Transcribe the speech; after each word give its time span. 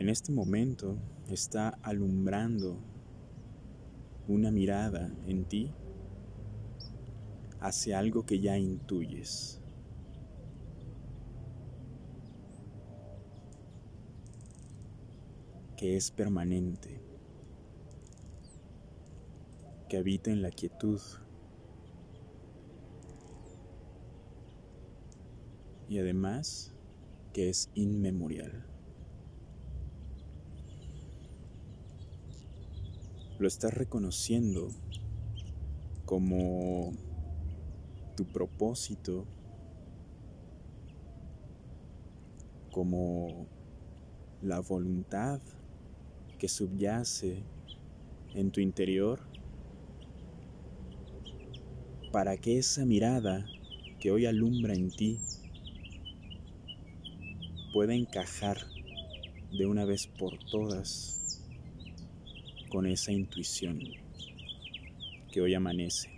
en 0.00 0.08
este 0.08 0.32
momento 0.32 0.96
está 1.28 1.78
alumbrando 1.82 2.78
una 4.28 4.50
mirada 4.50 5.12
en 5.26 5.44
ti 5.44 5.70
hacia 7.60 7.98
algo 7.98 8.24
que 8.24 8.40
ya 8.40 8.56
intuyes. 8.56 9.58
que 15.76 15.96
es 15.96 16.10
permanente, 16.10 17.00
que 19.88 19.96
habita 19.96 20.30
en 20.30 20.42
la 20.42 20.50
quietud 20.50 21.00
y 25.88 25.98
además 25.98 26.74
que 27.32 27.48
es 27.48 27.70
inmemorial. 27.74 28.69
Lo 33.40 33.48
estás 33.48 33.72
reconociendo 33.72 34.68
como 36.04 36.92
tu 38.14 38.26
propósito, 38.26 39.24
como 42.70 43.46
la 44.42 44.60
voluntad 44.60 45.40
que 46.38 46.48
subyace 46.48 47.42
en 48.34 48.50
tu 48.50 48.60
interior 48.60 49.20
para 52.12 52.36
que 52.36 52.58
esa 52.58 52.84
mirada 52.84 53.46
que 54.00 54.10
hoy 54.10 54.26
alumbra 54.26 54.74
en 54.74 54.90
ti 54.90 55.18
pueda 57.72 57.94
encajar 57.94 58.58
de 59.50 59.64
una 59.64 59.86
vez 59.86 60.08
por 60.08 60.38
todas 60.50 61.19
con 62.70 62.86
esa 62.86 63.12
intuición 63.12 63.80
que 65.30 65.40
hoy 65.42 65.54
amanece. 65.54 66.08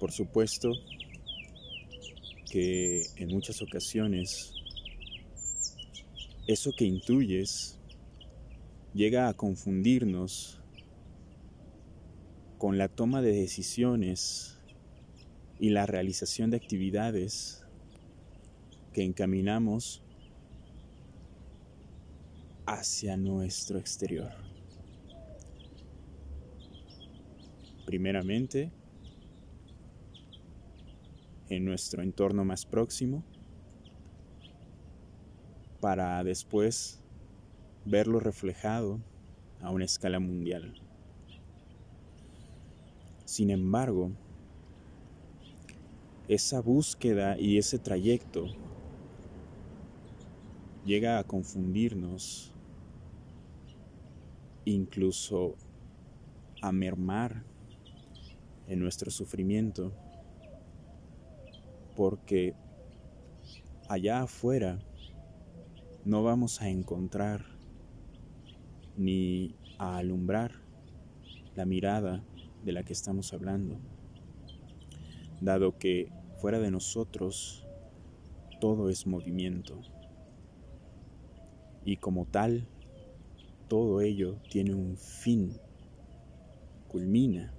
Por 0.00 0.10
supuesto 0.10 0.72
que 2.50 3.02
en 3.16 3.28
muchas 3.28 3.60
ocasiones 3.62 4.54
eso 6.46 6.72
que 6.76 6.84
intuyes 6.84 7.78
llega 8.94 9.28
a 9.28 9.34
confundirnos 9.34 10.60
con 12.58 12.78
la 12.78 12.88
toma 12.88 13.22
de 13.22 13.32
decisiones 13.32 14.58
y 15.58 15.70
la 15.70 15.86
realización 15.86 16.50
de 16.50 16.56
actividades 16.56 17.64
que 18.92 19.02
encaminamos 19.02 20.02
hacia 22.72 23.16
nuestro 23.16 23.78
exterior. 23.78 24.32
Primeramente, 27.84 28.72
en 31.50 31.64
nuestro 31.66 32.02
entorno 32.02 32.44
más 32.44 32.64
próximo, 32.64 33.22
para 35.80 36.24
después 36.24 37.00
verlo 37.84 38.20
reflejado 38.20 39.00
a 39.60 39.70
una 39.70 39.84
escala 39.84 40.18
mundial. 40.18 40.74
Sin 43.26 43.50
embargo, 43.50 44.12
esa 46.28 46.60
búsqueda 46.60 47.38
y 47.38 47.58
ese 47.58 47.78
trayecto 47.78 48.46
llega 50.84 51.18
a 51.18 51.24
confundirnos, 51.24 52.51
incluso 54.64 55.56
a 56.60 56.72
mermar 56.72 57.44
en 58.68 58.80
nuestro 58.80 59.10
sufrimiento, 59.10 59.92
porque 61.96 62.54
allá 63.88 64.22
afuera 64.22 64.78
no 66.04 66.22
vamos 66.22 66.62
a 66.62 66.68
encontrar 66.68 67.44
ni 68.96 69.54
a 69.78 69.98
alumbrar 69.98 70.52
la 71.54 71.64
mirada 71.64 72.24
de 72.64 72.72
la 72.72 72.82
que 72.82 72.92
estamos 72.92 73.32
hablando, 73.32 73.78
dado 75.40 75.76
que 75.78 76.10
fuera 76.38 76.58
de 76.58 76.70
nosotros 76.70 77.66
todo 78.60 78.88
es 78.88 79.06
movimiento. 79.06 79.80
Y 81.84 81.96
como 81.96 82.26
tal 82.26 82.68
todo 83.72 84.02
ello 84.02 84.36
tiene 84.50 84.74
un 84.74 84.98
fin, 84.98 85.58
culmina. 86.88 87.54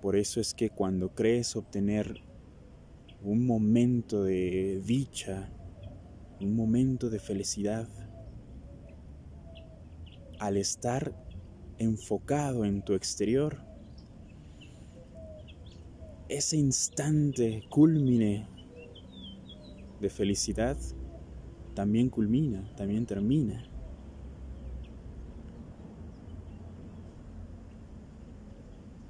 Por 0.00 0.16
eso 0.16 0.40
es 0.40 0.54
que 0.54 0.70
cuando 0.70 1.10
crees 1.10 1.56
obtener 1.56 2.22
un 3.22 3.46
momento 3.46 4.24
de 4.24 4.80
dicha, 4.82 5.52
un 6.40 6.56
momento 6.56 7.10
de 7.10 7.18
felicidad 7.18 7.86
al 10.38 10.56
estar 10.56 11.14
enfocado 11.76 12.64
en 12.64 12.80
tu 12.80 12.94
exterior, 12.94 13.58
ese 16.30 16.56
instante 16.56 17.62
culmine 17.68 18.48
de 20.00 20.08
felicidad 20.08 20.78
también 21.74 22.08
culmina, 22.08 22.74
también 22.74 23.04
termina. 23.04 23.75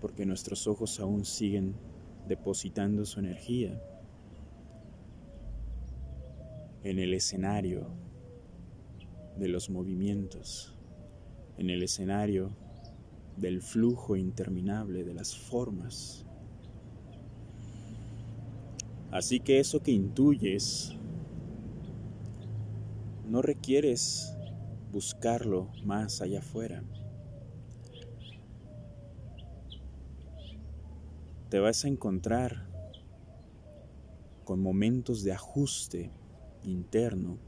Porque 0.06 0.24
nuestros 0.24 0.68
ojos 0.68 1.00
aún 1.00 1.24
siguen 1.24 1.74
depositando 2.28 3.04
su 3.04 3.18
energía 3.18 3.76
en 6.84 7.00
el 7.00 7.12
escenario 7.12 7.88
de 9.36 9.48
los 9.48 9.68
movimientos, 9.68 10.72
en 11.58 11.70
el 11.70 11.82
escenario 11.82 12.52
del 13.36 13.60
flujo 13.60 14.14
interminable 14.14 15.02
de 15.02 15.12
las 15.12 15.36
formas. 15.36 16.24
Así 19.10 19.40
que 19.40 19.58
eso 19.58 19.82
que 19.82 19.90
intuyes, 19.90 20.92
no 23.28 23.42
requieres 23.42 24.36
buscarlo 24.92 25.72
más 25.84 26.22
allá 26.22 26.38
afuera. 26.38 26.84
Te 31.48 31.60
vas 31.60 31.84
a 31.84 31.88
encontrar 31.88 32.66
con 34.44 34.60
momentos 34.60 35.22
de 35.22 35.32
ajuste 35.32 36.10
interno 36.64 37.38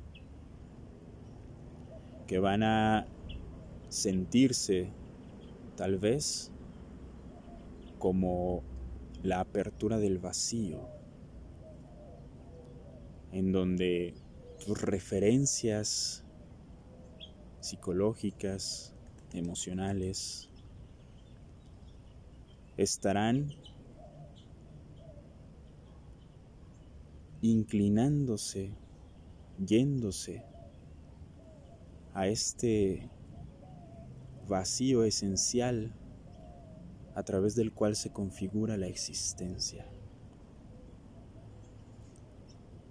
que 2.29 2.39
van 2.39 2.63
a 2.63 3.09
sentirse 3.89 4.89
tal 5.77 5.99
vez 5.99 6.53
como 7.99 8.63
la 9.25 9.41
apertura 9.41 9.99
del 9.99 10.19
vacío, 10.19 10.89
en 13.33 13.51
donde 13.51 14.15
tus 14.65 14.81
referencias 14.81 16.25
psicológicas, 17.61 18.95
emocionales, 19.33 20.49
estarán 22.77 23.53
inclinándose 27.43 28.73
yéndose 29.65 30.45
a 32.15 32.27
este 32.27 33.11
vacío 34.49 35.05
esencial 35.05 35.95
a 37.15 37.23
través 37.23 37.55
del 37.55 37.73
cual 37.73 37.97
se 37.97 38.11
configura 38.11 38.77
la 38.77 38.87
existencia. 38.87 39.87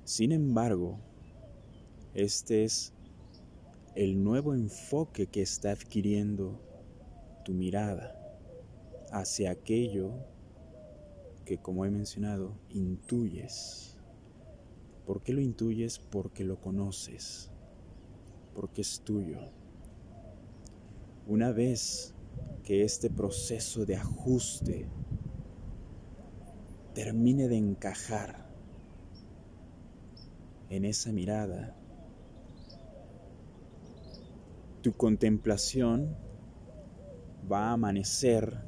Sin 0.04 0.32
embargo, 0.32 1.00
este 2.14 2.64
es 2.64 2.94
el 3.96 4.24
nuevo 4.24 4.54
enfoque 4.54 5.28
que 5.28 5.42
está 5.42 5.72
adquiriendo 5.72 6.62
tu 7.44 7.54
mirada 7.54 8.16
hacia 9.12 9.52
aquello 9.52 10.14
que, 11.46 11.58
como 11.58 11.86
he 11.86 11.90
mencionado, 11.90 12.58
intuyes. 12.70 13.97
¿Por 15.08 15.24
qué 15.24 15.32
lo 15.32 15.40
intuyes? 15.40 16.00
Porque 16.00 16.44
lo 16.44 16.60
conoces, 16.60 17.50
porque 18.54 18.82
es 18.82 19.00
tuyo. 19.06 19.40
Una 21.26 21.54
vez 21.54 22.14
que 22.62 22.84
este 22.84 23.10
proceso 23.10 23.86
de 23.86 23.96
ajuste 23.96 24.86
termine 26.94 27.48
de 27.48 27.56
encajar 27.56 28.50
en 30.70 30.84
esa 30.84 31.14
mirada, 31.14 31.74
tu 34.82 34.92
contemplación 34.92 36.18
va 37.50 37.70
a 37.70 37.74
amanecer 37.74 38.62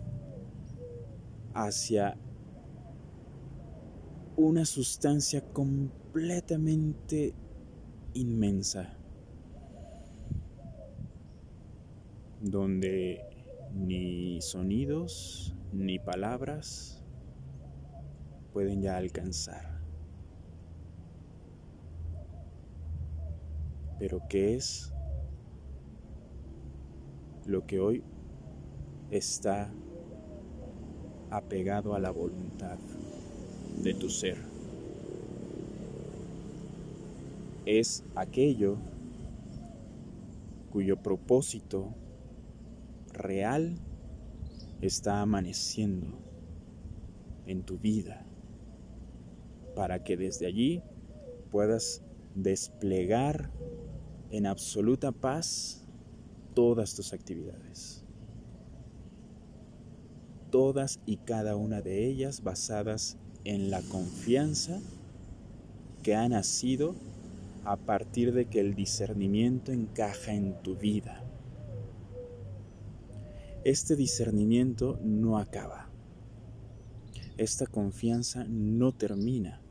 hacia 1.53 2.15
una 4.37 4.63
sustancia 4.63 5.43
completamente 5.51 5.98
inmensa, 8.13 8.97
donde 12.41 13.21
ni 13.73 14.41
sonidos 14.41 15.55
ni 15.71 15.99
palabras 15.99 17.03
pueden 18.53 18.81
ya 18.81 18.97
alcanzar. 18.97 19.79
Pero 23.99 24.21
¿qué 24.29 24.55
es 24.55 24.93
lo 27.45 27.65
que 27.65 27.79
hoy 27.79 28.03
está 29.09 29.71
apegado 31.31 31.95
a 31.95 31.99
la 31.99 32.11
voluntad 32.11 32.77
de 33.81 33.93
tu 33.93 34.09
ser. 34.09 34.58
Es 37.71 38.03
aquello 38.15 38.79
cuyo 40.71 41.03
propósito 41.03 41.93
real 43.13 43.75
está 44.81 45.21
amaneciendo 45.21 46.07
en 47.45 47.61
tu 47.61 47.77
vida 47.77 48.25
para 49.75 50.03
que 50.03 50.17
desde 50.17 50.47
allí 50.47 50.81
puedas 51.51 52.01
desplegar 52.33 53.51
en 54.31 54.47
absoluta 54.47 55.11
paz 55.11 55.85
todas 56.55 56.95
tus 56.95 57.13
actividades. 57.13 58.03
Todas 60.49 60.99
y 61.05 61.17
cada 61.17 61.55
una 61.55 61.83
de 61.83 62.07
ellas 62.07 62.41
basadas 62.41 63.19
en 63.43 63.69
la 63.69 63.83
confianza 63.83 64.79
que 66.01 66.15
ha 66.15 66.27
nacido 66.27 66.95
a 67.69 67.77
partir 67.77 68.33
de 68.33 68.45
que 68.45 68.59
el 68.59 68.73
discernimiento 68.73 69.71
encaja 69.71 70.33
en 70.33 70.59
tu 70.63 70.75
vida. 70.75 71.23
Este 73.63 73.95
discernimiento 73.95 74.99
no 75.03 75.37
acaba. 75.37 75.87
Esta 77.37 77.67
confianza 77.67 78.43
no 78.49 78.91
termina, 78.91 79.61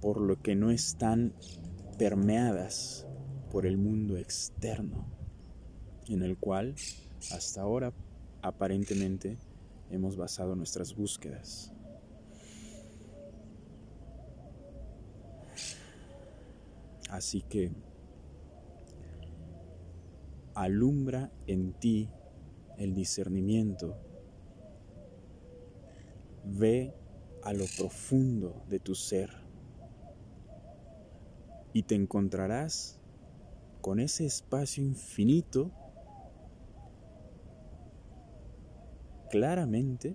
por 0.00 0.18
lo 0.18 0.40
que 0.40 0.54
no 0.54 0.70
están 0.70 1.34
permeadas 1.98 3.06
por 3.52 3.66
el 3.66 3.76
mundo 3.76 4.16
externo, 4.16 5.06
en 6.08 6.22
el 6.22 6.38
cual 6.38 6.74
hasta 7.32 7.60
ahora 7.60 7.92
aparentemente 8.40 9.36
hemos 9.90 10.16
basado 10.16 10.56
nuestras 10.56 10.96
búsquedas. 10.96 11.75
Así 17.16 17.40
que 17.40 17.72
alumbra 20.52 21.32
en 21.46 21.72
ti 21.72 22.10
el 22.76 22.92
discernimiento. 22.92 23.96
Ve 26.44 26.92
a 27.42 27.54
lo 27.54 27.64
profundo 27.78 28.62
de 28.68 28.80
tu 28.80 28.94
ser 28.94 29.30
y 31.72 31.84
te 31.84 31.94
encontrarás 31.94 33.00
con 33.80 33.98
ese 33.98 34.26
espacio 34.26 34.84
infinito 34.84 35.70
claramente 39.30 40.14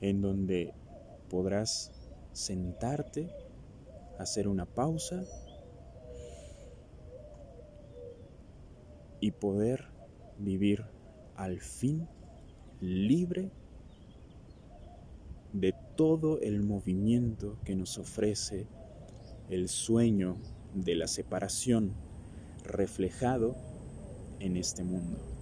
en 0.00 0.20
donde 0.20 0.74
podrás 1.28 1.90
sentarte, 2.32 3.43
hacer 4.18 4.48
una 4.48 4.66
pausa 4.66 5.24
y 9.20 9.30
poder 9.32 9.86
vivir 10.38 10.84
al 11.36 11.60
fin 11.60 12.06
libre 12.80 13.50
de 15.52 15.74
todo 15.96 16.40
el 16.40 16.62
movimiento 16.62 17.58
que 17.64 17.76
nos 17.76 17.98
ofrece 17.98 18.66
el 19.48 19.68
sueño 19.68 20.36
de 20.74 20.96
la 20.96 21.06
separación 21.06 21.94
reflejado 22.64 23.54
en 24.40 24.56
este 24.56 24.82
mundo. 24.82 25.33